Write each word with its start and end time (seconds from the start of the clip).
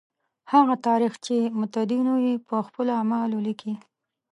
هغه 0.51 0.75
تاریخ 0.87 1.13
چې 1.25 1.35
متدینو 1.59 2.15
یې 2.25 2.33
په 2.47 2.55
خپلو 2.67 2.91
اعمالو 2.99 3.37
لیکلی. 3.47 3.75